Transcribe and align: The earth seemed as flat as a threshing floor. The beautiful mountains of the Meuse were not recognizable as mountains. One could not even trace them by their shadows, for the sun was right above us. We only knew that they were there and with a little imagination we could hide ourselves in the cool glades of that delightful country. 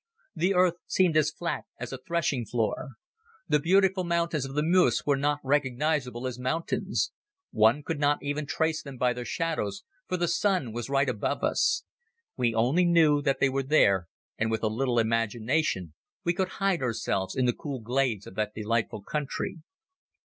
The 0.35 0.55
earth 0.55 0.73
seemed 0.87 1.15
as 1.15 1.29
flat 1.29 1.65
as 1.79 1.93
a 1.93 1.99
threshing 1.99 2.43
floor. 2.47 2.93
The 3.47 3.59
beautiful 3.59 4.03
mountains 4.03 4.45
of 4.45 4.55
the 4.55 4.63
Meuse 4.63 5.03
were 5.05 5.15
not 5.15 5.37
recognizable 5.43 6.25
as 6.25 6.39
mountains. 6.39 7.11
One 7.51 7.83
could 7.83 7.99
not 7.99 8.17
even 8.23 8.47
trace 8.47 8.81
them 8.81 8.97
by 8.97 9.13
their 9.13 9.25
shadows, 9.25 9.83
for 10.07 10.17
the 10.17 10.27
sun 10.27 10.73
was 10.73 10.89
right 10.89 11.07
above 11.07 11.43
us. 11.43 11.83
We 12.35 12.51
only 12.51 12.83
knew 12.85 13.21
that 13.21 13.39
they 13.39 13.49
were 13.49 13.61
there 13.61 14.07
and 14.39 14.49
with 14.49 14.63
a 14.63 14.69
little 14.69 14.97
imagination 14.97 15.93
we 16.23 16.33
could 16.33 16.49
hide 16.57 16.81
ourselves 16.81 17.35
in 17.35 17.45
the 17.45 17.53
cool 17.53 17.79
glades 17.79 18.25
of 18.25 18.33
that 18.33 18.55
delightful 18.55 19.03
country. 19.03 19.59